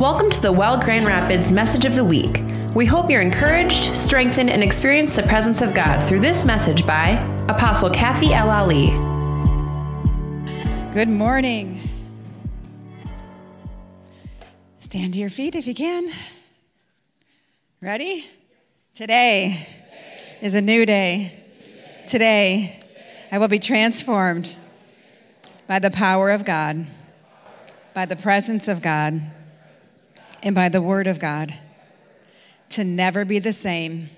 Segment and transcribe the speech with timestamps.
[0.00, 2.42] Welcome to the Well Grand Rapids Message of the Week.
[2.74, 7.10] We hope you're encouraged, strengthened, and experience the presence of God through this message by
[7.50, 8.48] Apostle Kathy L.
[8.48, 8.92] Ali.
[10.94, 11.82] Good morning.
[14.78, 16.10] Stand to your feet if you can.
[17.82, 18.24] Ready?
[18.94, 19.68] Today
[20.40, 21.30] is a new day.
[22.08, 22.82] Today,
[23.30, 24.56] I will be transformed
[25.66, 26.86] by the power of God,
[27.92, 29.30] by the presence of God
[30.42, 31.54] and by the word of God
[32.70, 34.08] to never be the same.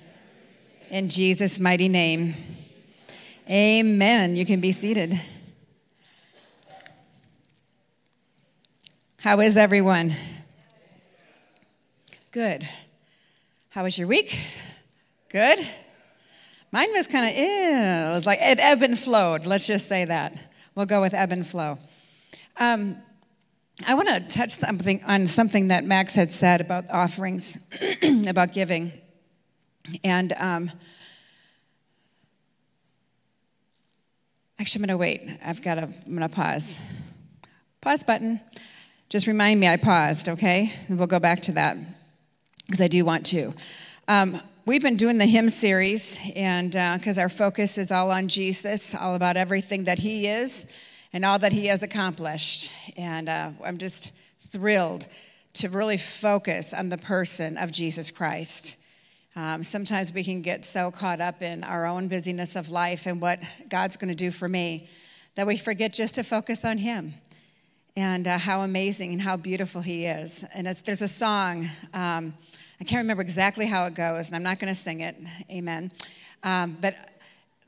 [0.91, 2.35] In Jesus' mighty name.
[3.51, 4.37] Amen.
[4.37, 5.21] You can be seated.
[9.21, 10.13] How is everyone?
[12.31, 12.69] Good.
[13.71, 14.39] How was your week?
[15.29, 15.59] Good?
[16.73, 17.33] Mine was kind of.
[17.35, 19.47] It was like, it ebbed and flowed.
[19.47, 20.37] Let's just say that.
[20.75, 21.79] We'll go with ebb and flow.
[22.57, 22.97] Um,
[23.87, 27.59] I want to touch something on something that Max had said about offerings,
[28.27, 28.93] about giving.
[30.05, 30.71] And um,
[34.59, 35.39] actually, I'm going to wait.
[35.45, 36.81] I've got to, I'm going to pause.
[37.81, 38.41] Pause button.
[39.09, 40.73] Just remind me I paused, okay?
[40.89, 41.77] And we'll go back to that
[42.67, 43.53] because I do want to.
[44.07, 48.29] Um, we've been doing the Him series, and because uh, our focus is all on
[48.29, 50.67] Jesus, all about everything that He is
[51.13, 52.73] and all that he has accomplished.
[52.97, 54.13] And uh, I'm just
[54.51, 55.07] thrilled
[55.55, 58.77] to really focus on the person of Jesus Christ.
[59.35, 63.21] Um, sometimes we can get so caught up in our own busyness of life and
[63.21, 64.89] what God's going to do for me
[65.35, 67.15] that we forget just to focus on Him
[67.97, 70.45] and uh, how amazing and how beautiful He is.
[70.55, 72.35] And there's a song, um,
[72.81, 75.17] I can't remember exactly how it goes, and I'm not going to sing it,
[75.51, 75.93] amen.
[76.43, 76.95] Um, but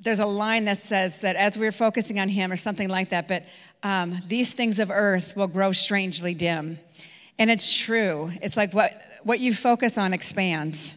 [0.01, 3.29] there's a line that says that as we're focusing on Him, or something like that,
[3.29, 3.45] but
[3.83, 6.79] um, these things of earth will grow strangely dim.
[7.39, 8.31] And it's true.
[8.43, 10.95] It's like what, what you focus on expands.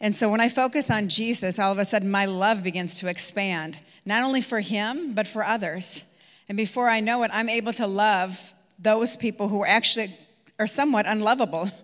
[0.00, 3.08] And so when I focus on Jesus, all of a sudden my love begins to
[3.08, 6.04] expand, not only for Him, but for others.
[6.48, 10.14] And before I know it, I'm able to love those people who actually
[10.58, 11.70] are somewhat unlovable.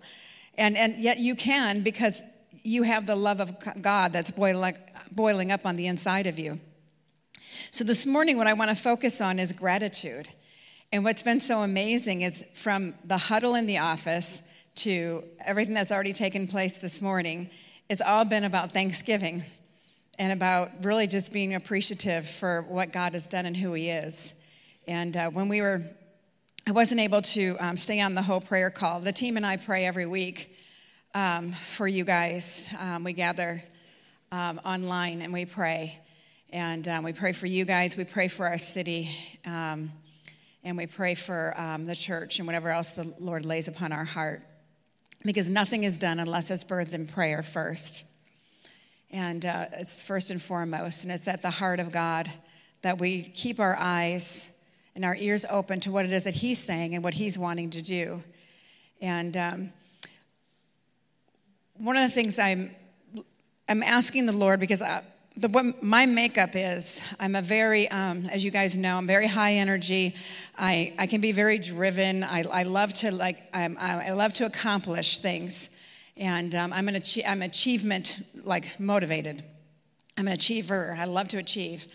[0.56, 2.22] And, and yet you can because
[2.64, 4.76] you have the love of God that's boiling,
[5.12, 6.58] boiling up on the inside of you.
[7.70, 10.30] So, this morning, what I want to focus on is gratitude.
[10.90, 14.42] And what's been so amazing is from the huddle in the office
[14.76, 17.50] to everything that's already taken place this morning,
[17.88, 19.44] it's all been about Thanksgiving
[20.18, 24.34] and about really just being appreciative for what God has done and who He is.
[24.86, 25.82] And uh, when we were,
[26.66, 29.00] I wasn't able to um, stay on the whole prayer call.
[29.00, 30.53] The team and I pray every week
[31.14, 32.68] um, for you guys.
[32.78, 33.62] Um, we gather
[34.32, 35.98] um, online and we pray.
[36.50, 39.10] And um, we pray for you guys, we pray for our city,
[39.44, 39.90] um,
[40.62, 41.54] and we pray for
[41.84, 44.42] the church and whatever else the Lord lays upon our heart.
[45.24, 48.04] Because nothing is done unless it's birthed in prayer first.
[49.10, 52.30] And uh, it's first and foremost, and it's at the heart of God
[52.82, 54.50] that we keep our eyes
[54.94, 57.70] and our ears open to what it is that He's saying and what He's wanting
[57.70, 58.22] to do.
[59.00, 59.72] And um,
[61.78, 62.74] one of the things I'm
[63.66, 65.02] I'm asking the Lord because I,
[65.36, 69.26] the, what my makeup is, I'm a very, um, as you guys know, I'm very
[69.26, 70.14] high energy.
[70.56, 72.22] I, I can be very driven.
[72.22, 75.70] I, I love to like, I'm, I love to accomplish things.
[76.16, 79.42] And um, I'm an achi- I'm achievement like motivated.
[80.16, 80.96] I'm an achiever.
[80.98, 81.86] I love to achieve.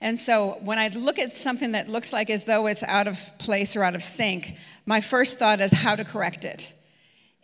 [0.00, 3.20] And so when I look at something that looks like as though it's out of
[3.38, 6.72] place or out of sync, my first thought is how to correct it.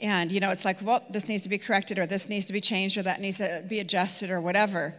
[0.00, 2.52] And, you know, it's like, well, this needs to be corrected, or this needs to
[2.52, 4.94] be changed, or that needs to be adjusted, or whatever.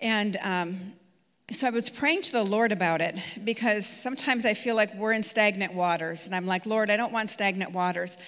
[0.00, 0.92] And um,
[1.50, 5.12] so I was praying to the Lord about it because sometimes I feel like we're
[5.12, 6.26] in stagnant waters.
[6.26, 8.18] And I'm like, Lord, I don't want stagnant waters.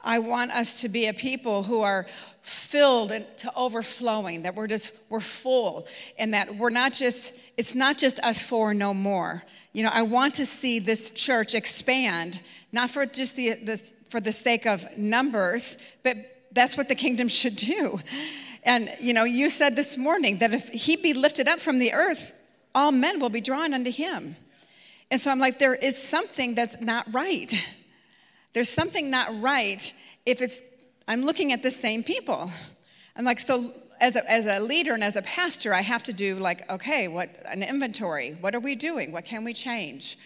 [0.00, 2.06] I want us to be a people who are
[2.42, 7.98] filled to overflowing, that we're just, we're full, and that we're not just, it's not
[7.98, 9.42] just us four no more.
[9.72, 12.40] You know, I want to see this church expand,
[12.72, 16.16] not for just the, the for the sake of numbers, but
[16.52, 18.00] that's what the kingdom should do.
[18.64, 21.92] And you know, you said this morning that if he be lifted up from the
[21.92, 22.32] earth,
[22.74, 24.36] all men will be drawn unto him.
[25.10, 27.52] And so I'm like, there is something that's not right.
[28.52, 29.92] There's something not right
[30.26, 30.60] if it's,
[31.06, 32.50] I'm looking at the same people.
[33.16, 36.12] I'm like, so as a, as a leader and as a pastor, I have to
[36.12, 38.32] do like, okay, what an inventory.
[38.32, 39.12] What are we doing?
[39.12, 40.18] What can we change?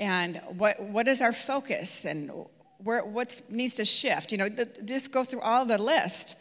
[0.00, 2.04] And what, what is our focus?
[2.04, 2.32] And
[2.78, 4.32] where, what needs to shift.
[4.32, 6.36] You know, the, just go through all the list.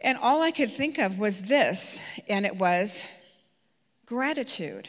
[0.00, 3.04] And all I could think of was this, and it was
[4.06, 4.88] gratitude.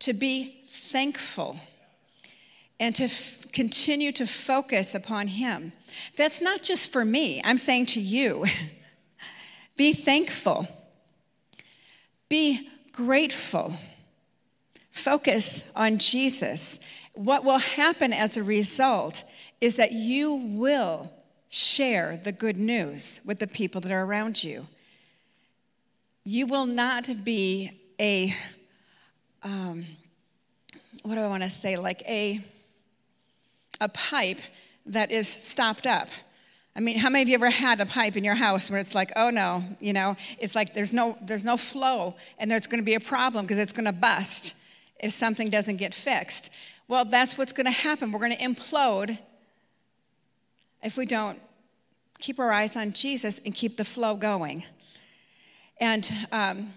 [0.00, 1.58] To be thankful.
[2.78, 5.72] and to f- continue to focus upon Him.
[6.16, 8.44] That's not just for me, I'm saying to you
[9.76, 10.68] be thankful,
[12.28, 13.74] be grateful,
[14.96, 16.80] focus on Jesus.
[17.14, 19.24] What will happen as a result
[19.60, 21.12] is that you will
[21.48, 24.66] share the good news with the people that are around you.
[26.24, 27.70] You will not be
[28.00, 28.34] a,
[29.42, 29.86] um,
[31.02, 32.40] what do I want to say, like a,
[33.80, 34.40] a pipe
[34.86, 36.08] that is stopped up.
[36.74, 38.94] I mean, how many of you ever had a pipe in your house where it's
[38.94, 42.82] like, oh no, you know, it's like there's no there's no flow and there's going
[42.82, 44.55] to be a problem because it's going to bust
[45.00, 46.50] if something doesn't get fixed.
[46.88, 48.12] Well, that's what's going to happen.
[48.12, 49.18] We're going to implode
[50.82, 51.40] if we don't
[52.18, 54.64] keep our eyes on Jesus and keep the flow going.
[55.78, 56.72] And um,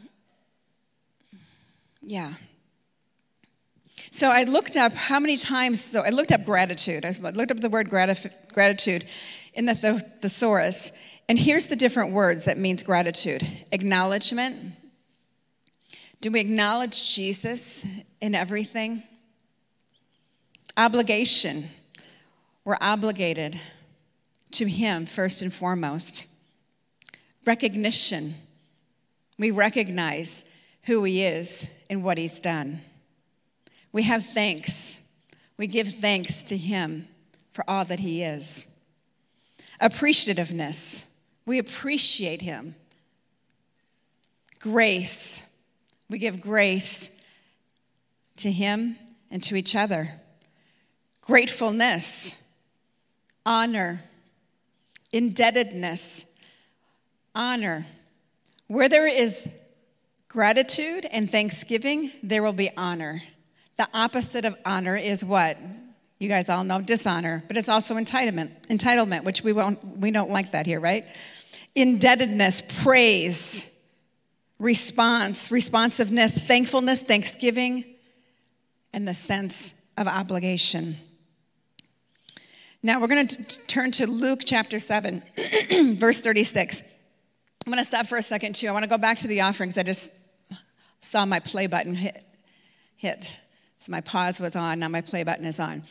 [2.01, 2.33] yeah.
[4.11, 7.05] So I looked up how many times, so I looked up gratitude.
[7.05, 9.05] I looked up the word gratitude
[9.53, 9.75] in the
[10.21, 10.91] thesaurus.
[11.27, 14.73] And here's the different words that means gratitude acknowledgement.
[16.21, 17.85] Do we acknowledge Jesus
[18.19, 19.03] in everything?
[20.75, 21.65] Obligation.
[22.65, 23.59] We're obligated
[24.51, 26.27] to Him first and foremost.
[27.45, 28.33] Recognition.
[29.37, 30.43] We recognize
[30.83, 32.81] who He is and what He's done.
[33.93, 34.99] We have thanks.
[35.57, 37.07] We give thanks to Him
[37.53, 38.67] for all that He is.
[39.81, 41.05] Appreciativeness.
[41.45, 42.75] We appreciate Him.
[44.59, 45.43] Grace.
[46.09, 47.11] We give grace
[48.37, 48.97] to Him
[49.29, 50.19] and to each other.
[51.21, 52.35] Gratefulness.
[53.45, 54.01] Honor.
[55.11, 56.25] Indebtedness.
[57.35, 57.85] Honor.
[58.67, 59.49] Where there is
[60.27, 63.21] gratitude and thanksgiving, there will be honor.
[63.77, 65.57] The opposite of honor is what?
[66.19, 70.29] You guys all know dishonor, but it's also entitlement, entitlement, which we won't we don't
[70.29, 71.05] like that here, right?
[71.75, 73.65] Indebtedness, praise,
[74.59, 77.85] response, responsiveness, thankfulness, thanksgiving,
[78.93, 80.97] and the sense of obligation.
[82.83, 85.23] Now we're going to turn to Luke chapter 7,
[85.95, 86.83] verse 36.
[87.65, 88.67] I'm going to stop for a second too.
[88.67, 89.77] I want to go back to the offerings.
[89.77, 90.11] I just
[91.01, 92.23] saw my play button hit.
[92.95, 93.37] hit.
[93.77, 95.83] So my pause was on, now my play button is on.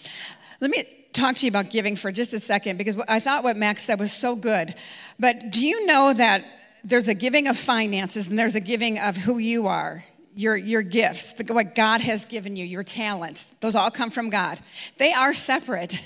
[0.61, 3.56] Let me talk to you about giving for just a second because I thought what
[3.56, 4.75] Max said was so good.
[5.19, 6.44] But do you know that
[6.85, 10.05] there's a giving of finances and there's a giving of who you are?
[10.35, 14.31] Your, your gifts, the, what God has given you, your talents, those all come from
[14.31, 14.61] God.
[14.99, 16.01] They are separate.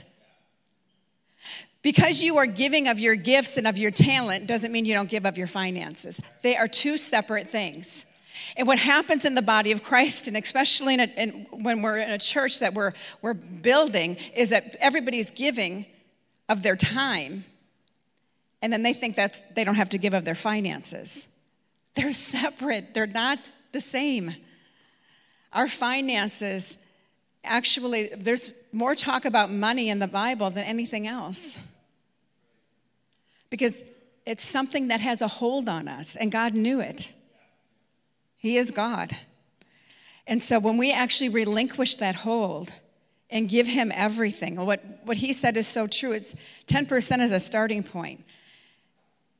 [1.82, 5.10] Because you are giving of your gifts and of your talent doesn't mean you don't
[5.10, 6.20] give of your finances.
[6.42, 8.06] They are two separate things.
[8.56, 11.98] And what happens in the body of Christ, and especially in a, in, when we're
[11.98, 15.86] in a church that we're, we're building, is that everybody's giving
[16.48, 17.44] of their time,
[18.62, 21.26] and then they think that they don't have to give of their finances.
[21.94, 24.34] They're separate, they're not the same.
[25.52, 26.78] Our finances,
[27.44, 31.58] actually, there's more talk about money in the Bible than anything else.
[33.50, 33.84] Because
[34.24, 37.12] it's something that has a hold on us, and God knew it.
[38.36, 39.14] He is God.
[40.26, 42.70] And so when we actually relinquish that hold
[43.28, 46.12] and give Him everything, what, what He said is so true.
[46.12, 46.34] It's
[46.66, 48.24] 10% is a starting point.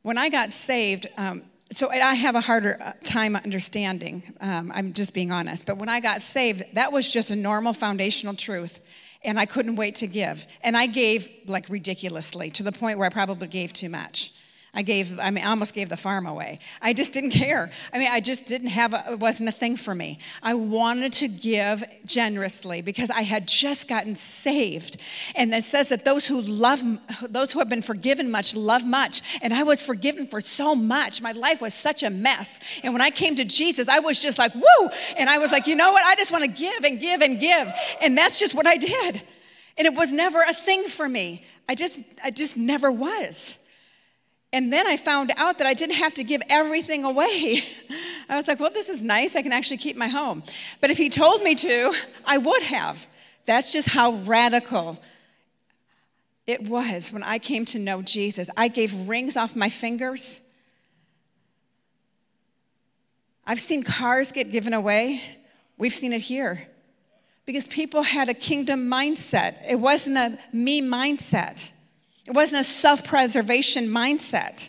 [0.03, 1.43] When I got saved, um,
[1.73, 4.23] so I have a harder uh, time understanding.
[4.41, 5.65] Um, I'm just being honest.
[5.65, 8.81] But when I got saved, that was just a normal foundational truth.
[9.25, 10.45] And I couldn't wait to give.
[10.63, 14.33] And I gave like ridiculously to the point where I probably gave too much.
[14.75, 16.59] I gave, I mean, I almost gave the farm away.
[16.81, 17.71] I just didn't care.
[17.93, 20.19] I mean, I just didn't have, a, it wasn't a thing for me.
[20.43, 24.97] I wanted to give generously because I had just gotten saved.
[25.35, 26.83] And it says that those who love,
[27.29, 29.21] those who have been forgiven much, love much.
[29.43, 31.21] And I was forgiven for so much.
[31.21, 32.59] My life was such a mess.
[32.83, 34.89] And when I came to Jesus, I was just like, woo!
[35.19, 36.03] And I was like, you know what?
[36.07, 37.71] I just want to give and give and give.
[38.01, 39.21] And that's just what I did.
[39.77, 41.45] And it was never a thing for me.
[41.69, 43.59] I just, I just never was.
[44.53, 47.63] And then I found out that I didn't have to give everything away.
[48.29, 49.35] I was like, well, this is nice.
[49.35, 50.43] I can actually keep my home.
[50.81, 51.95] But if he told me to,
[52.27, 53.07] I would have.
[53.47, 55.01] That's just how radical
[56.47, 58.51] it was when I came to know Jesus.
[58.57, 60.41] I gave rings off my fingers.
[63.47, 65.23] I've seen cars get given away.
[65.79, 66.69] We've seen it here.
[67.45, 71.71] Because people had a kingdom mindset, it wasn't a me mindset.
[72.27, 74.69] It wasn't a self preservation mindset.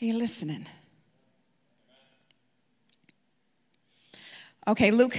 [0.00, 0.66] Are you listening?
[4.68, 5.18] Okay, Luke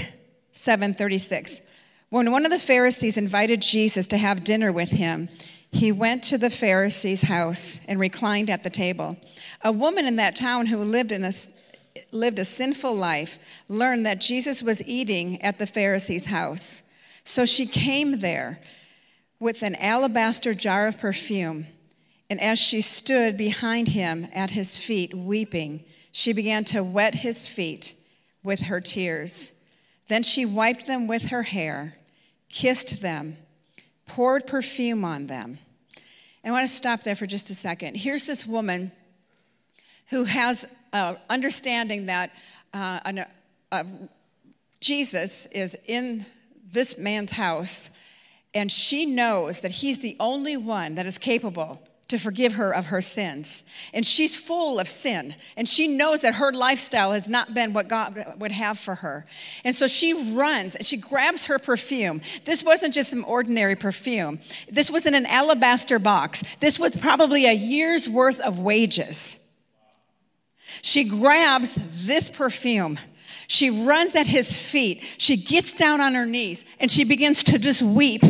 [0.52, 1.62] 7 36.
[2.10, 5.30] When one of the Pharisees invited Jesus to have dinner with him,
[5.72, 9.18] he went to the Pharisee's house and reclined at the table.
[9.64, 11.32] A woman in that town who lived in a
[12.12, 16.84] lived a sinful life learned that Jesus was eating at the Pharisee's house.
[17.24, 18.60] So she came there
[19.40, 21.68] with an alabaster jar of perfume.
[22.30, 27.48] And as she stood behind him at his feet, weeping, she began to wet his
[27.48, 27.94] feet
[28.44, 29.54] with her tears.
[30.08, 31.96] Then she wiped them with her hair,
[32.50, 33.38] kissed them,
[34.08, 35.60] poured perfume on them.
[36.44, 37.96] I want to stop there for just a second.
[37.98, 38.94] Here's this woman
[40.10, 42.32] who has uh, understanding that
[42.74, 43.26] uh, an,
[43.72, 43.84] uh,
[44.80, 46.26] Jesus is in
[46.72, 47.90] this man's house,
[48.58, 52.88] and she knows that he's the only one that is capable to forgive her of
[52.88, 53.64] her sins.
[53.94, 55.36] And she's full of sin.
[55.58, 59.26] And she knows that her lifestyle has not been what God would have for her.
[59.66, 62.22] And so she runs, and she grabs her perfume.
[62.46, 66.44] This wasn't just some ordinary perfume, this was in an alabaster box.
[66.58, 69.40] This was probably a year's worth of wages.
[70.82, 73.00] She grabs this perfume.
[73.48, 75.04] She runs at his feet.
[75.18, 78.22] She gets down on her knees and she begins to just weep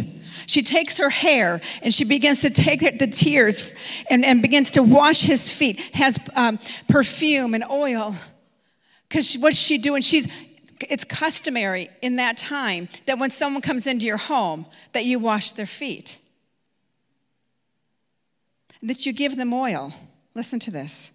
[0.48, 3.76] she takes her hair and she begins to take the tears
[4.10, 8.16] and, and begins to wash his feet, has um, perfume and oil.
[9.08, 10.02] Because what's she doing?
[10.02, 10.28] She's
[10.90, 15.52] it's customary in that time that when someone comes into your home that you wash
[15.54, 16.20] their feet
[18.84, 19.92] that you give them oil
[20.36, 21.12] listen to this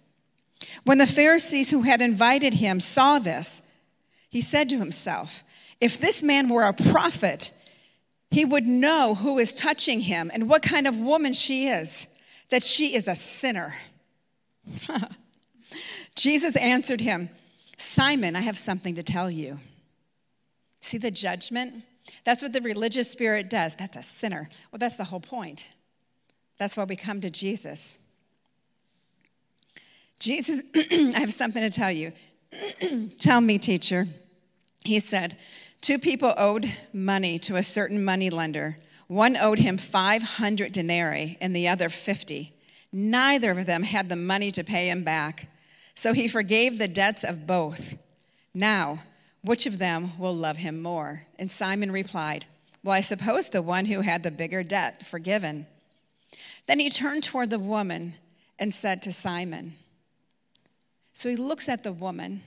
[0.83, 3.61] when the pharisees who had invited him saw this
[4.29, 5.45] he said to himself
[5.79, 7.51] if this man were a prophet
[8.33, 12.07] he would know who is touching him and what kind of woman she is,
[12.49, 13.75] that she is a sinner.
[16.15, 17.29] Jesus answered him,
[17.77, 19.59] Simon, I have something to tell you.
[20.79, 21.83] See the judgment?
[22.23, 23.75] That's what the religious spirit does.
[23.75, 24.49] That's a sinner.
[24.71, 25.67] Well, that's the whole point.
[26.57, 27.99] That's why we come to Jesus.
[30.19, 32.13] Jesus, I have something to tell you.
[33.19, 34.07] tell me, teacher.
[34.83, 35.37] He said,
[35.83, 38.77] Two people owed money to a certain money lender.
[39.07, 42.53] One owed him 500 denarii and the other 50.
[42.93, 45.49] Neither of them had the money to pay him back.
[45.93, 47.95] So he forgave the debts of both.
[48.53, 48.99] Now,
[49.41, 51.23] which of them will love him more?
[51.37, 52.45] And Simon replied,
[52.81, 55.67] Well, I suppose the one who had the bigger debt forgiven.
[56.65, 58.13] Then he turned toward the woman
[58.57, 59.73] and said to Simon,
[61.11, 62.41] So he looks at the woman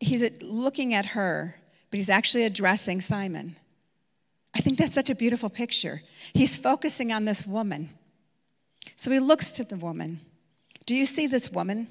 [0.00, 1.54] he's looking at her,
[1.90, 3.56] but he's actually addressing Simon.
[4.54, 6.02] I think that's such a beautiful picture.
[6.32, 7.90] He's focusing on this woman.
[8.96, 10.20] So he looks to the woman.
[10.86, 11.88] Do you see this woman?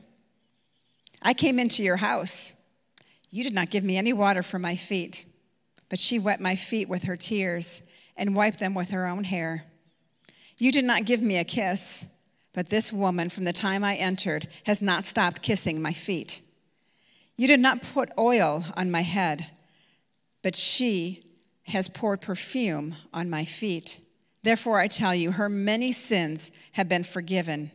[1.21, 2.53] I came into your house.
[3.31, 5.25] You did not give me any water for my feet,
[5.87, 7.81] but she wet my feet with her tears
[8.17, 9.65] and wiped them with her own hair.
[10.57, 12.05] You did not give me a kiss,
[12.53, 16.41] but this woman, from the time I entered, has not stopped kissing my feet.
[17.39, 19.45] You did not put oil on my head,
[20.41, 21.23] but she
[21.63, 24.01] has poured perfume on my feet.
[24.43, 27.71] Therefore, I tell you, her many sins have been forgiven,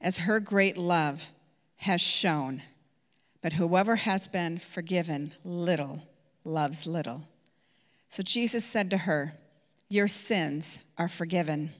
[0.00, 1.28] as her great love
[1.76, 2.62] has shown.
[3.42, 6.02] But whoever has been forgiven little
[6.42, 7.28] loves little.
[8.08, 9.34] So Jesus said to her,
[9.88, 11.70] Your sins are forgiven.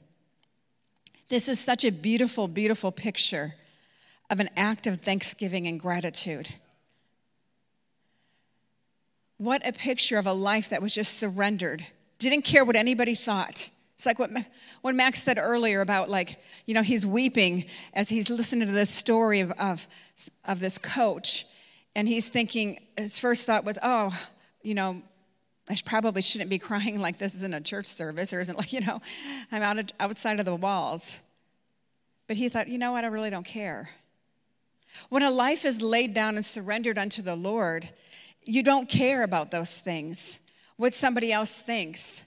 [1.28, 3.56] This is such a beautiful, beautiful picture
[4.30, 6.49] of an act of thanksgiving and gratitude.
[9.38, 11.87] What a picture of a life that was just surrendered,
[12.18, 13.71] didn't care what anybody thought.
[13.95, 14.30] It's like what,
[14.83, 17.64] what Max said earlier about, like, you know, he's weeping
[17.95, 19.88] as he's listening to this story of, of,
[20.45, 21.47] of this coach.
[21.97, 24.16] And he's thinking, his first thought was, oh,
[24.62, 25.02] you know,
[25.68, 28.80] I probably shouldn't be crying like this isn't a church service or isn't like, you
[28.80, 29.00] know,
[29.50, 31.16] I'm out of, outside of the walls.
[32.26, 33.90] But he thought, you know what, I really don't care.
[35.09, 37.88] When a life is laid down and surrendered unto the Lord,
[38.49, 40.38] you don't care about those things,
[40.76, 42.23] what somebody else thinks.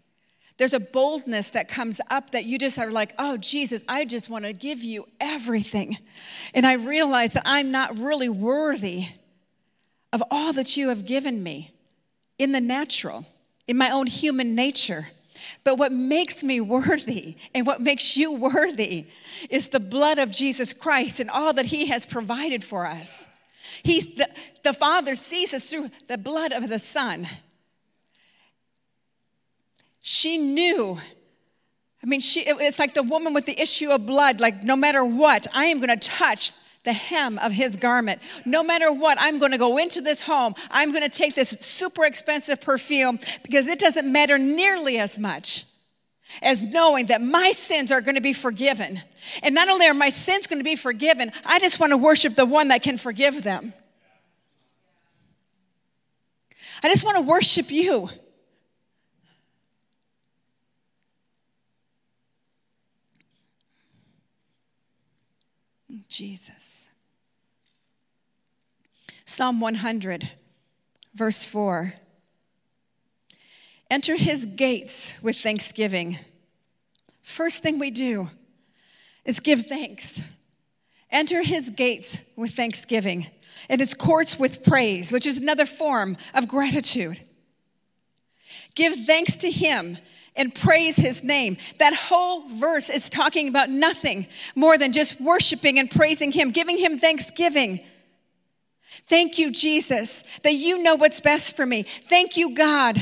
[0.58, 4.30] There's a boldness that comes up that you just are like, oh, Jesus, I just
[4.30, 5.98] want to give you everything.
[6.54, 9.06] And I realize that I'm not really worthy
[10.14, 11.72] of all that you have given me
[12.38, 13.26] in the natural,
[13.68, 15.08] in my own human nature.
[15.64, 19.08] But what makes me worthy and what makes you worthy
[19.50, 23.28] is the blood of Jesus Christ and all that he has provided for us.
[23.84, 24.30] He's the,
[24.64, 27.28] the Father sees us through the blood of the Son.
[30.00, 31.00] She knew.
[32.04, 35.06] I mean, she, it's like the woman with the issue of blood, like, no matter
[35.06, 38.22] what, I am going to touch the hem of his garment.
[38.44, 40.56] No matter what, I'm going to go into this home.
[40.72, 45.66] I'm going to take this super expensive perfume because it doesn't matter nearly as much
[46.42, 49.02] as knowing that my sins are going to be forgiven.
[49.44, 52.36] And not only are my sins going to be forgiven, I just want to worship
[52.36, 53.74] the one that can forgive them.
[56.84, 58.10] I just want to worship you.
[66.08, 66.90] Jesus.
[69.26, 70.30] Psalm 100,
[71.16, 71.94] verse 4.
[73.92, 76.18] Enter his gates with thanksgiving.
[77.24, 78.30] First thing we do
[79.26, 80.22] is give thanks.
[81.12, 83.28] Enter his gates with thanksgiving
[83.68, 87.20] and his courts with praise, which is another form of gratitude.
[88.76, 89.98] Give thanks to him
[90.38, 91.58] and praise his name.
[91.78, 96.78] That whole verse is talking about nothing more than just worshiping and praising him, giving
[96.78, 97.82] him thanksgiving.
[99.08, 101.84] Thank you, Jesus, that you know what's best for me.
[101.84, 102.98] Thank you, God.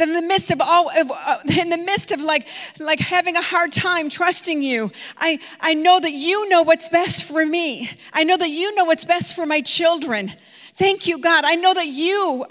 [0.00, 3.42] That in the midst of all, uh, in the midst of like, like having a
[3.42, 7.90] hard time trusting you, I, I know that you know what's best for me.
[8.14, 10.32] I know that you know what's best for my children.
[10.76, 11.44] Thank you, God.
[11.44, 12.46] I know that you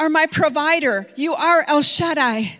[0.00, 1.06] are my provider.
[1.14, 2.58] You are El Shaddai.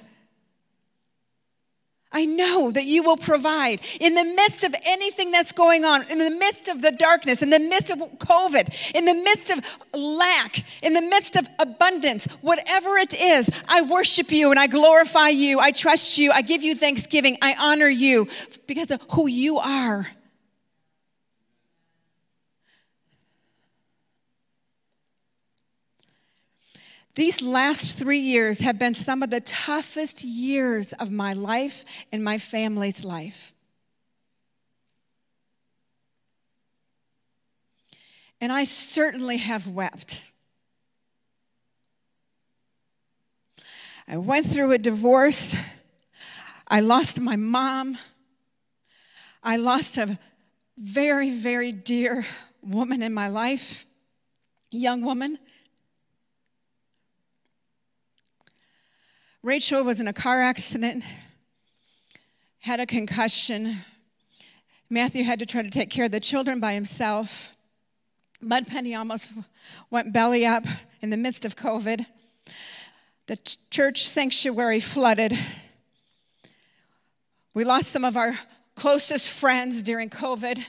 [2.17, 6.19] I know that you will provide in the midst of anything that's going on, in
[6.19, 10.65] the midst of the darkness, in the midst of COVID, in the midst of lack,
[10.83, 15.61] in the midst of abundance, whatever it is, I worship you and I glorify you.
[15.61, 16.33] I trust you.
[16.33, 17.37] I give you thanksgiving.
[17.43, 18.29] I honor you
[18.67, 20.07] because of who you are.
[27.17, 31.83] These last three years have been some of the toughest years of my life
[32.13, 33.55] and my family's life.
[38.39, 40.25] And I certainly have wept.
[44.07, 45.57] I went through a divorce.
[46.69, 47.97] I lost my mom.
[49.43, 50.19] I lost a
[50.77, 52.27] very, very dear
[52.63, 53.87] woman in my life,
[54.71, 55.39] young woman.
[59.43, 61.05] Rachel was in a car accident,
[62.61, 63.77] had a concussion.
[64.91, 67.57] Matthew had to try to take care of the children by himself.
[68.41, 69.31] Mud Penny almost
[69.91, 70.65] went belly up
[71.01, 72.07] in the midst of COVID.
[73.27, 73.37] The
[73.71, 75.37] church sanctuary flooded.
[77.55, 78.35] We lost some of our
[78.75, 80.65] closest friends during COVID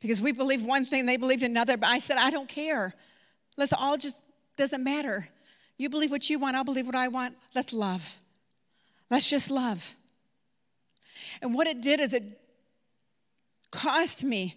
[0.00, 1.76] because we believed one thing, they believed another.
[1.76, 2.94] But I said, I don't care.
[3.56, 4.23] Let's all just
[4.56, 5.28] doesn't matter.
[5.76, 7.36] You believe what you want, I'll believe what I want.
[7.54, 8.18] Let's love.
[9.10, 9.94] Let's just love.
[11.42, 12.40] And what it did is it
[13.70, 14.54] caused me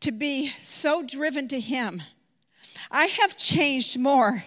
[0.00, 2.02] to be so driven to Him.
[2.90, 4.44] I have changed more.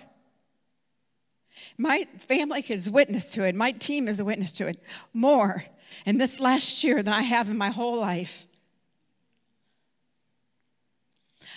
[1.77, 3.55] My family is witness to it.
[3.55, 4.81] My team is a witness to it
[5.13, 5.63] more
[6.05, 8.45] in this last year than I have in my whole life.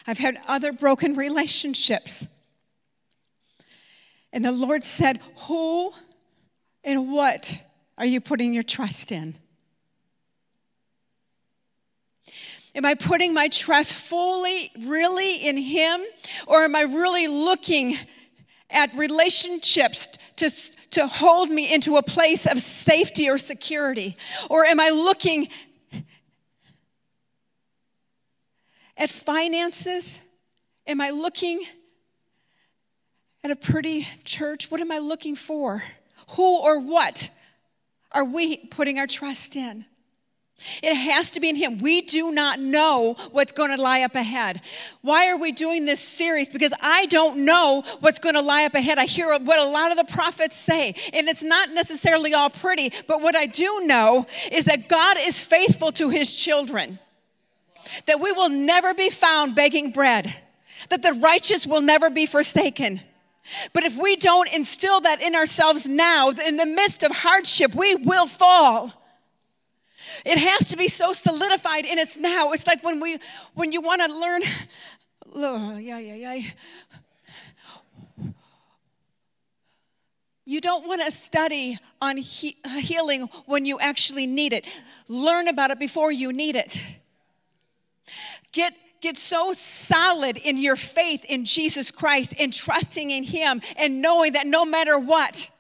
[0.07, 2.27] I've had other broken relationships.
[4.33, 5.93] And the Lord said, Who
[6.85, 7.59] and what
[7.99, 9.37] are you putting your trust in?
[12.75, 16.03] Am I putting my trust fully, really in Him?
[16.47, 17.97] Or am I really looking
[18.71, 20.51] at relationships to,
[20.93, 24.17] to hold me into a place of safety or security?
[24.49, 25.49] Or am I looking
[28.97, 30.21] at finances?
[30.87, 31.63] Am I looking
[33.43, 34.71] at a pretty church?
[34.71, 35.83] What am I looking for?
[36.37, 37.31] Who or what
[38.13, 39.85] are we putting our trust in?
[40.83, 41.79] It has to be in Him.
[41.79, 44.61] We do not know what's going to lie up ahead.
[45.01, 46.51] Why are we doing this series?
[46.51, 48.99] Because I don't know what's going to lie up ahead.
[48.99, 52.93] I hear what a lot of the prophets say, and it's not necessarily all pretty,
[53.09, 56.99] but what I do know is that God is faithful to His children,
[58.05, 60.31] that we will never be found begging bread,
[60.91, 63.01] that the righteous will never be forsaken
[63.73, 67.95] but if we don't instill that in ourselves now, in the midst of hardship, we
[67.97, 68.93] will fall.
[70.25, 72.53] It has to be so solidified in us now.
[72.53, 73.19] It's like when we
[73.55, 74.43] when you want to learn
[75.35, 76.49] oh, yeah, yeah, yeah.
[80.45, 84.67] You don't want to study on he- healing when you actually need it.
[85.07, 86.83] Learn about it before you need it.
[88.51, 94.03] Get get so solid in your faith in Jesus Christ and trusting in Him and
[94.03, 95.51] knowing that no matter what,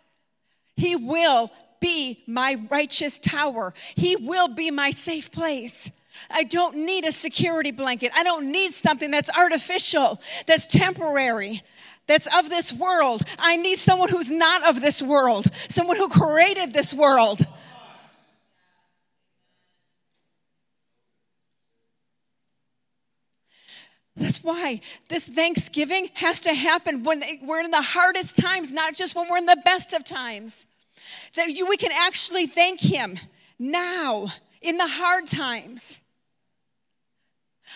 [0.76, 1.50] He will
[1.80, 3.74] be my righteous tower.
[3.96, 5.90] He will be my safe place.
[6.30, 8.12] I don't need a security blanket.
[8.14, 11.62] I don't need something that's artificial, that's temporary,
[12.06, 13.22] that's of this world.
[13.38, 17.46] I need someone who's not of this world, someone who created this world.
[24.16, 29.14] That's why this Thanksgiving has to happen when we're in the hardest times, not just
[29.14, 30.66] when we're in the best of times.
[31.36, 33.18] That you, we can actually thank Him
[33.58, 34.26] now
[34.60, 36.00] in the hard times.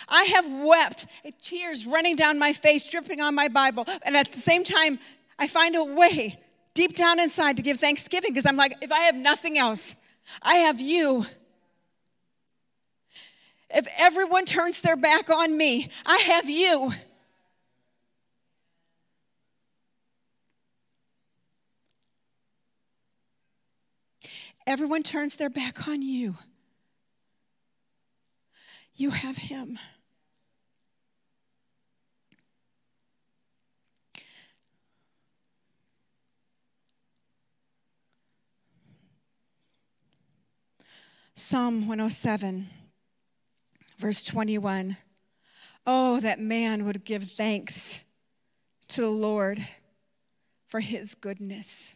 [0.09, 1.07] I have wept,
[1.41, 3.87] tears running down my face, dripping on my Bible.
[4.03, 4.99] And at the same time,
[5.39, 6.39] I find a way
[6.75, 9.95] deep down inside to give thanksgiving because I'm like, if I have nothing else,
[10.43, 11.27] I have you.
[13.71, 16.93] If everyone turns their back on me, I have you.
[24.67, 26.37] Everyone turns their back on you.
[28.95, 29.79] You have him.
[41.37, 42.69] Psalm 107,
[44.05, 44.99] verse 21.
[45.87, 48.05] Oh, that man would give thanks
[48.89, 49.67] to the Lord
[50.67, 51.95] for his goodness.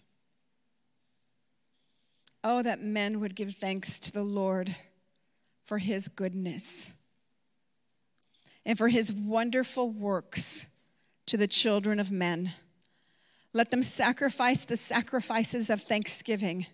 [2.42, 4.74] Oh, that men would give thanks to the Lord
[5.66, 6.94] for his goodness
[8.64, 10.64] and for his wonderful works
[11.26, 12.52] to the children of men.
[13.52, 16.68] Let them sacrifice the sacrifices of thanksgiving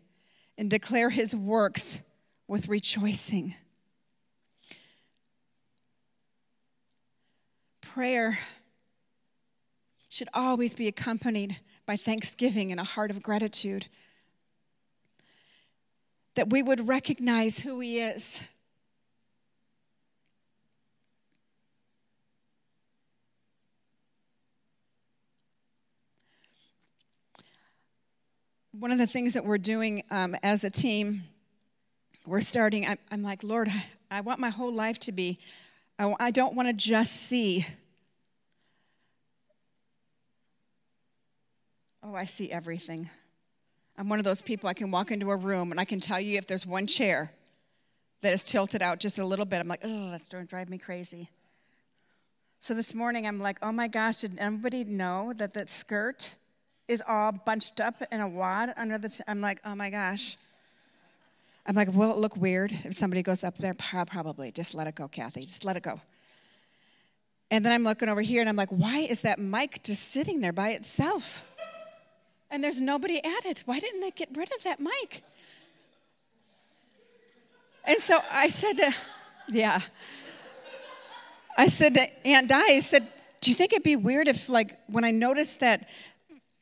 [0.57, 2.03] and declare his works
[2.47, 3.57] with rejoicing.
[7.95, 8.41] Prayer
[10.09, 13.87] should always be accompanied by thanksgiving and a heart of gratitude.
[16.35, 18.43] That we would recognize who he is
[28.73, 31.23] one of the things that we're doing um, as a team,
[32.27, 33.71] we're starting, I'm, I'm like, Lord,
[34.11, 35.39] I, want my whole life to be,
[35.97, 37.65] I, I don't want to just see.
[42.07, 43.09] Oh, I see everything.
[43.97, 46.21] I'm one of those people I can walk into a room and I can tell
[46.21, 47.33] you if there's one chair
[48.21, 49.59] that is tilted out just a little bit.
[49.59, 51.31] I'm like, oh, that's going to drive me crazy.
[52.61, 56.35] So this morning I'm like, oh my gosh, did anybody know that that skirt
[56.89, 59.23] is all bunched up in a wad under the.
[59.27, 60.37] I'm like, oh my gosh.
[61.67, 63.73] I'm like, will it look weird if somebody goes up there?
[63.73, 64.51] Probably.
[64.51, 65.47] Just let it go, Kathy.
[65.47, 66.01] Just let it go.
[67.51, 70.41] And then I'm looking over here and I'm like, why is that mic just sitting
[70.41, 71.45] there by itself?
[72.55, 73.65] And there's nobody at it.
[73.67, 75.25] Why didn't they get rid of that mic?
[77.85, 78.95] And so I said to,
[79.49, 79.81] yeah.
[81.59, 83.09] I said to Aunt Di, I said,
[83.41, 85.89] do you think it'd be weird if, like, when I noticed that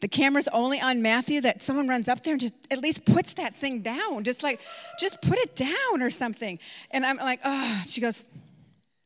[0.00, 3.34] the camera's only on Matthew that someone runs up there and just at least puts
[3.34, 4.24] that thing down.
[4.24, 4.62] Just like,
[4.98, 6.58] just put it down or something.
[6.90, 8.24] And I'm like, oh, she goes,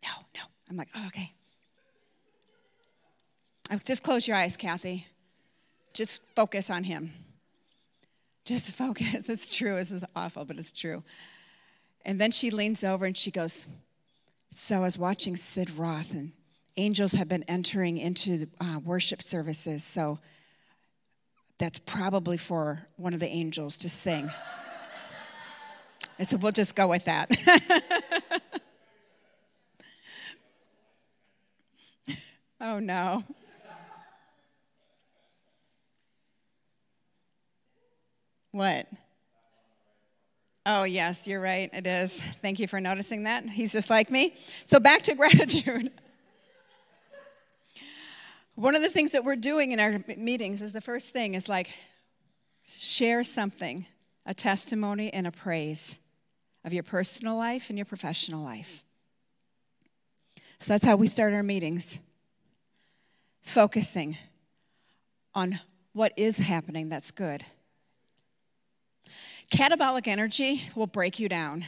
[0.05, 0.43] no, no.
[0.71, 1.33] I'm like, oh, okay.
[3.85, 5.09] Just close your eyes, Kathy.
[5.97, 7.11] Just focus on him.
[8.45, 9.31] Just focus.
[9.31, 9.77] It's true.
[9.77, 11.03] This is awful, but it's true.
[12.05, 13.67] And then she leans over and she goes,
[14.51, 16.33] So I was watching Sid Roth, and
[16.77, 19.83] angels have been entering into uh, worship services.
[19.83, 20.19] So
[21.59, 24.31] that's probably for one of the angels to sing.
[26.19, 27.31] And so we'll just go with that.
[32.59, 33.23] oh no.
[38.57, 38.87] What?
[40.65, 41.69] Oh, yes, you're right.
[41.75, 42.19] It is.
[42.41, 43.47] Thank you for noticing that.
[43.51, 44.35] He's just like me.
[44.65, 45.91] So, back to gratitude.
[48.55, 51.51] One of the things that we're doing in our meetings is the first thing is
[51.51, 51.69] like
[52.67, 53.85] share something,
[54.25, 55.99] a testimony and a praise
[56.65, 58.85] of your personal life and your professional life.
[60.57, 61.99] So that's how we start our meetings.
[63.43, 64.17] Focusing
[65.35, 65.61] on
[65.93, 67.45] what is happening that's good.
[69.51, 71.65] Catabolic energy will break you down.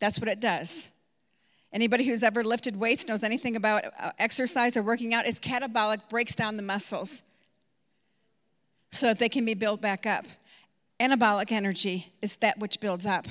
[0.00, 0.88] That's what it does.
[1.72, 5.26] Anybody who's ever lifted weights knows anything about uh, exercise or working out.
[5.26, 7.22] It's catabolic, breaks down the muscles
[8.90, 10.26] so that they can be built back up.
[10.98, 13.26] Anabolic energy is that which builds up.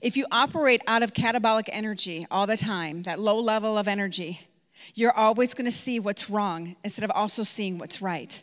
[0.00, 4.40] If you operate out of catabolic energy all the time, that low level of energy,
[4.94, 8.42] you're always going to see what's wrong instead of also seeing what's right.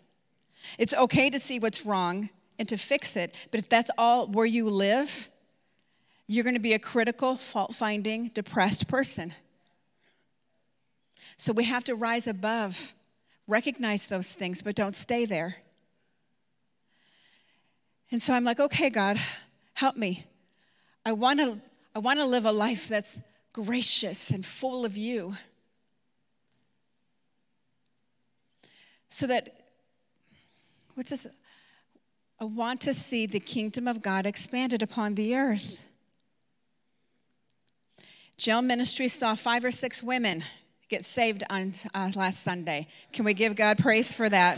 [0.77, 3.33] It's okay to see what's wrong and to fix it.
[3.49, 5.29] But if that's all where you live,
[6.27, 9.33] you're going to be a critical, fault finding, depressed person.
[11.37, 12.93] So we have to rise above,
[13.47, 15.55] recognize those things, but don't stay there.
[18.11, 19.19] And so I'm like, okay, God,
[19.73, 20.25] help me.
[21.05, 21.59] I want to
[21.95, 23.19] I want to live a life that's
[23.51, 25.35] gracious and full of you.
[29.09, 29.65] So that,
[30.93, 31.27] what's this?
[32.41, 35.78] I want to see the kingdom of God expanded upon the earth.
[38.38, 40.45] Jail Ministry saw five or six women
[40.88, 42.88] get saved on uh, last Sunday.
[43.12, 44.58] Can we give God praise for that?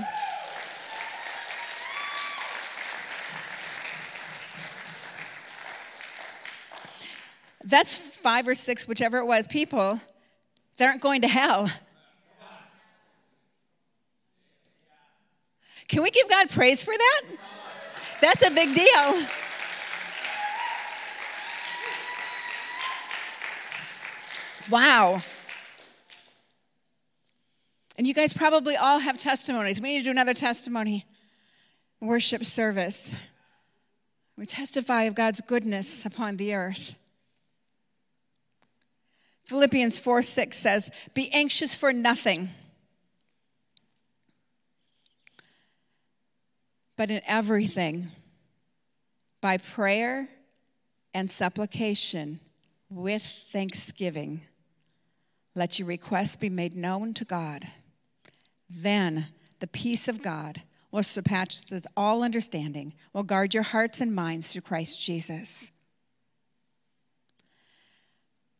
[7.64, 10.00] That's five or six, whichever it was, people
[10.78, 11.68] that aren't going to hell.
[15.88, 17.22] Can we give God praise for that?
[18.22, 19.28] That's a big deal.
[24.70, 25.22] Wow.
[27.98, 29.82] And you guys probably all have testimonies.
[29.82, 31.06] We need to do another testimony
[32.00, 33.16] worship service.
[34.38, 36.96] We testify of God's goodness upon the earth.
[39.46, 42.50] Philippians 4 6 says, Be anxious for nothing,
[47.02, 48.10] but in everything,
[49.42, 50.28] by prayer
[51.16, 52.40] and supplication
[52.92, 54.42] with thanksgiving,
[55.56, 57.66] let your requests be made known to God.
[58.70, 59.30] Then
[59.62, 60.62] the peace of God,
[60.92, 65.72] which surpasses all understanding, will guard your hearts and minds through Christ Jesus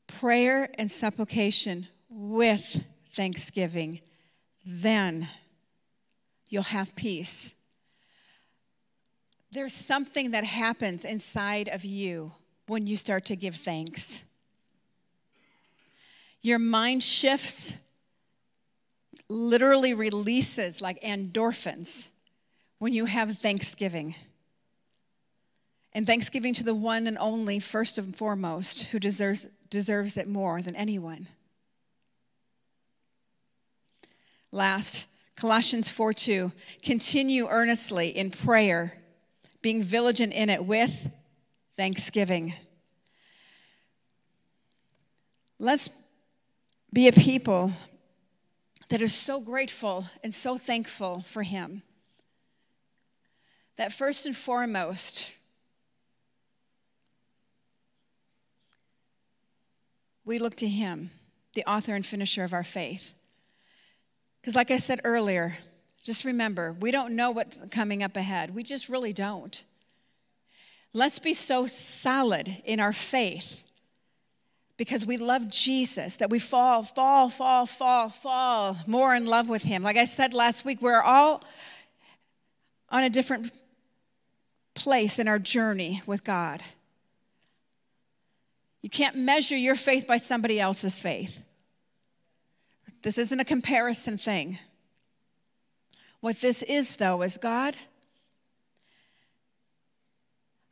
[0.08, 4.02] prayer and supplication with thanksgiving,
[4.66, 5.28] then
[6.50, 7.54] you'll have peace.
[9.52, 12.34] There's something that happens inside of you
[12.68, 14.24] when you start to give thanks.
[16.42, 17.76] Your mind shifts,
[19.32, 22.08] literally releases like endorphins
[22.80, 24.16] when you have thanksgiving.
[25.94, 30.62] And thanksgiving to the one and only, first and foremost, who deserves deserves it more
[30.62, 31.28] than anyone.
[34.52, 36.52] Last, Colossians 4 2.
[36.82, 38.94] Continue earnestly in prayer,
[39.62, 41.12] being vigilant in it with
[41.76, 42.54] thanksgiving.
[45.60, 45.90] Let's
[46.92, 47.72] be a people
[48.90, 51.84] that are so grateful and so thankful for Him.
[53.78, 55.32] That first and foremost,
[60.26, 61.12] we look to Him,
[61.54, 63.14] the author and finisher of our faith.
[64.42, 65.54] Because, like I said earlier,
[66.04, 68.56] just remember, we don't know what's coming up ahead.
[68.56, 69.64] We just really don't.
[70.94, 73.64] Let's be so solid in our faith
[74.78, 79.64] because we love Jesus that we fall, fall, fall, fall, fall more in love with
[79.64, 79.84] Him.
[79.84, 81.44] Like I said last week, we're all
[82.90, 83.52] on a different
[84.74, 86.64] place in our journey with God.
[88.82, 91.44] You can't measure your faith by somebody else's faith.
[93.04, 94.58] This isn't a comparison thing.
[96.22, 97.76] What this is, though, is God,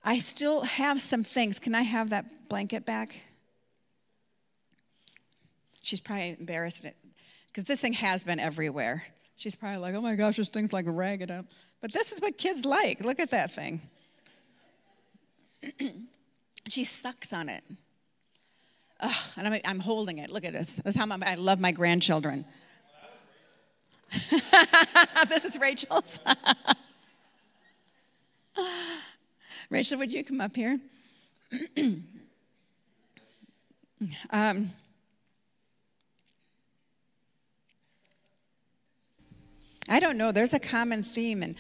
[0.04, 1.60] I still have some things.
[1.60, 3.20] Can I have that blanket back?
[5.82, 6.86] She's probably embarrassed
[7.48, 9.04] because this thing has been everywhere.
[9.36, 11.46] She's probably like, oh my gosh, this thing's like ragged up.
[11.82, 13.02] But this is what kids like.
[13.02, 13.82] Look at that thing.
[16.68, 17.64] she sucks on it.
[19.00, 20.30] Ugh, and I'm, I'm holding it.
[20.30, 20.80] Look at this.
[20.86, 22.46] Is how I love my grandchildren.
[25.30, 26.20] this is Rachel's.
[29.70, 30.80] Rachel, would you come up here?
[34.32, 34.72] um,
[39.88, 40.32] I don't know.
[40.32, 41.56] There's a common theme, and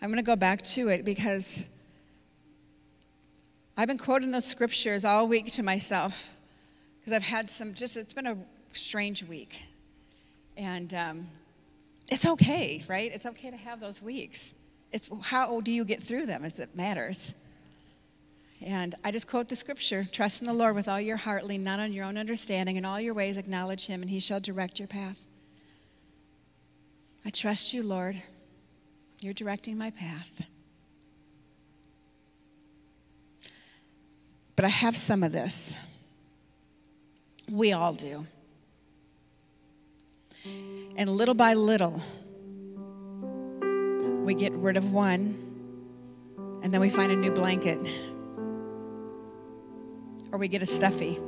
[0.00, 1.64] I'm going to go back to it because
[3.76, 6.36] I've been quoting those scriptures all week to myself
[6.98, 8.36] because I've had some just, it's been a
[8.72, 9.66] strange week.
[10.56, 11.26] And um,
[12.12, 13.10] it's okay, right?
[13.10, 14.52] It's okay to have those weeks.
[14.92, 17.34] It's how do you get through them as it matters.
[18.60, 21.64] And I just quote the scripture trust in the Lord with all your heart, lean
[21.64, 24.78] not on your own understanding, in all your ways acknowledge him, and he shall direct
[24.78, 25.18] your path.
[27.24, 28.22] I trust you, Lord.
[29.20, 30.42] You're directing my path.
[34.54, 35.78] But I have some of this.
[37.48, 38.26] We all do.
[40.96, 42.00] And little by little,
[44.24, 45.52] we get rid of one
[46.62, 47.78] and then we find a new blanket,
[50.30, 51.18] or we get a stuffy.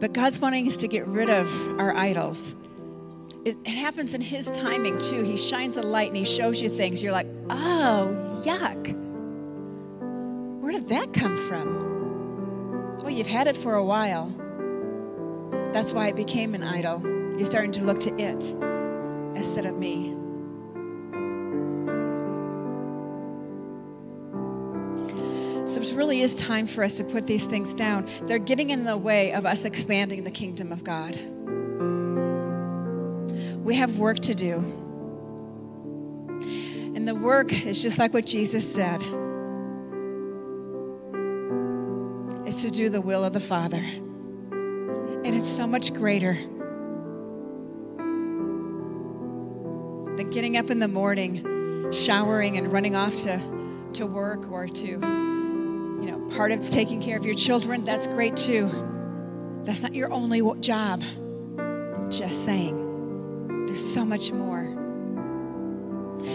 [0.00, 1.48] But God's wanting us to get rid of
[1.78, 2.56] our idols.
[3.44, 5.22] It, it, happens in His timing too.
[5.22, 7.02] He shines a light and He shows you things.
[7.02, 8.94] You're like, oh, yuck.
[10.60, 11.97] Where did that come from?
[13.08, 14.28] Well, you've had it for a while.
[15.72, 17.00] That's why it became an idol.
[17.38, 18.44] You're starting to look to it
[19.34, 20.10] instead of me.
[25.64, 28.06] So it really is time for us to put these things down.
[28.24, 31.18] They're getting in the way of us expanding the kingdom of God.
[33.64, 34.56] We have work to do.
[36.94, 39.02] And the work is just like what Jesus said.
[42.58, 43.76] To do the will of the Father.
[43.78, 46.34] And it's so much greater
[50.16, 53.40] than getting up in the morning, showering, and running off to,
[53.92, 57.84] to work or to you know, part of taking care of your children.
[57.84, 58.68] That's great too.
[59.62, 61.02] That's not your only job.
[62.10, 63.66] Just saying.
[63.66, 64.66] There's so much more.